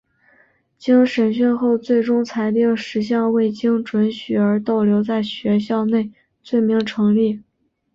[0.79, 7.43] 经审讯后最终裁定十项未经准许而逗留在学校内罪名成立。